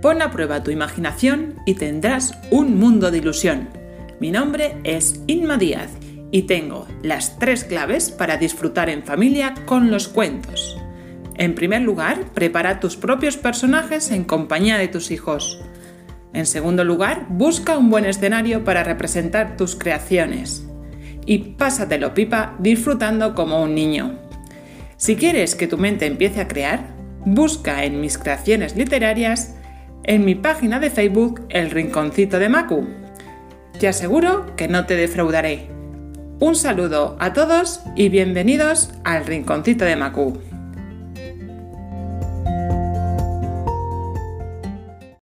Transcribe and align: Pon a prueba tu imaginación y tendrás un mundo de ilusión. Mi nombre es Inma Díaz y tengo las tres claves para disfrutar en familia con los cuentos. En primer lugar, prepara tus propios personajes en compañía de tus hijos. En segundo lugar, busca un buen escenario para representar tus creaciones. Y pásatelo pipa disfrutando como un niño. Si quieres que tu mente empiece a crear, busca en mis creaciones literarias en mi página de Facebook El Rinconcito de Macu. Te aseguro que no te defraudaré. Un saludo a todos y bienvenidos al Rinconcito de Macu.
Pon 0.00 0.22
a 0.22 0.30
prueba 0.30 0.62
tu 0.62 0.70
imaginación 0.70 1.56
y 1.66 1.74
tendrás 1.74 2.38
un 2.52 2.78
mundo 2.78 3.10
de 3.10 3.18
ilusión. 3.18 3.68
Mi 4.20 4.30
nombre 4.30 4.76
es 4.84 5.20
Inma 5.26 5.58
Díaz 5.58 5.90
y 6.30 6.42
tengo 6.42 6.86
las 7.02 7.38
tres 7.40 7.64
claves 7.64 8.12
para 8.12 8.36
disfrutar 8.36 8.90
en 8.90 9.02
familia 9.02 9.54
con 9.66 9.90
los 9.90 10.06
cuentos. 10.06 10.78
En 11.34 11.56
primer 11.56 11.82
lugar, 11.82 12.26
prepara 12.32 12.78
tus 12.78 12.96
propios 12.96 13.36
personajes 13.36 14.12
en 14.12 14.22
compañía 14.22 14.78
de 14.78 14.86
tus 14.86 15.10
hijos. 15.10 15.64
En 16.32 16.46
segundo 16.46 16.84
lugar, 16.84 17.26
busca 17.28 17.76
un 17.76 17.90
buen 17.90 18.04
escenario 18.04 18.62
para 18.62 18.84
representar 18.84 19.56
tus 19.56 19.74
creaciones. 19.74 20.64
Y 21.26 21.38
pásatelo 21.54 22.14
pipa 22.14 22.54
disfrutando 22.60 23.34
como 23.34 23.60
un 23.62 23.74
niño. 23.74 24.20
Si 24.96 25.16
quieres 25.16 25.56
que 25.56 25.66
tu 25.66 25.76
mente 25.76 26.06
empiece 26.06 26.40
a 26.40 26.46
crear, 26.46 26.94
busca 27.24 27.84
en 27.84 28.00
mis 28.00 28.16
creaciones 28.16 28.76
literarias 28.76 29.57
en 30.08 30.24
mi 30.24 30.34
página 30.34 30.80
de 30.80 30.88
Facebook 30.88 31.44
El 31.50 31.70
Rinconcito 31.70 32.38
de 32.38 32.48
Macu. 32.48 32.88
Te 33.78 33.88
aseguro 33.88 34.56
que 34.56 34.66
no 34.66 34.86
te 34.86 34.96
defraudaré. 34.96 35.68
Un 36.40 36.56
saludo 36.56 37.18
a 37.20 37.34
todos 37.34 37.82
y 37.94 38.08
bienvenidos 38.08 38.90
al 39.04 39.26
Rinconcito 39.26 39.84
de 39.84 39.96
Macu. 39.96 40.38